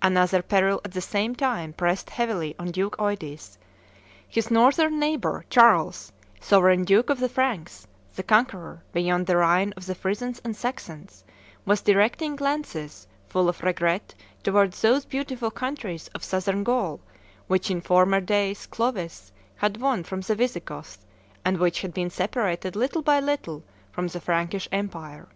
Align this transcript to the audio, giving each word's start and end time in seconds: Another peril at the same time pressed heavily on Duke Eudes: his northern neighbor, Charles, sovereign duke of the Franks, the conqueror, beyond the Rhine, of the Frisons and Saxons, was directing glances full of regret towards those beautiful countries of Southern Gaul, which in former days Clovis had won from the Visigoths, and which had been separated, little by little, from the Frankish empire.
Another 0.00 0.40
peril 0.40 0.80
at 0.82 0.92
the 0.92 1.02
same 1.02 1.34
time 1.34 1.74
pressed 1.74 2.08
heavily 2.08 2.54
on 2.58 2.70
Duke 2.70 2.96
Eudes: 2.98 3.58
his 4.26 4.50
northern 4.50 4.98
neighbor, 4.98 5.44
Charles, 5.50 6.10
sovereign 6.40 6.84
duke 6.86 7.10
of 7.10 7.20
the 7.20 7.28
Franks, 7.28 7.86
the 8.16 8.22
conqueror, 8.22 8.82
beyond 8.94 9.26
the 9.26 9.36
Rhine, 9.36 9.74
of 9.76 9.84
the 9.84 9.94
Frisons 9.94 10.40
and 10.42 10.56
Saxons, 10.56 11.22
was 11.66 11.82
directing 11.82 12.34
glances 12.34 13.06
full 13.28 13.46
of 13.46 13.62
regret 13.62 14.14
towards 14.42 14.80
those 14.80 15.04
beautiful 15.04 15.50
countries 15.50 16.08
of 16.14 16.24
Southern 16.24 16.64
Gaul, 16.64 16.98
which 17.46 17.70
in 17.70 17.82
former 17.82 18.22
days 18.22 18.64
Clovis 18.64 19.30
had 19.56 19.76
won 19.82 20.02
from 20.02 20.22
the 20.22 20.34
Visigoths, 20.34 21.04
and 21.44 21.58
which 21.58 21.82
had 21.82 21.92
been 21.92 22.08
separated, 22.08 22.74
little 22.74 23.02
by 23.02 23.20
little, 23.20 23.62
from 23.92 24.06
the 24.06 24.20
Frankish 24.22 24.66
empire. 24.72 25.28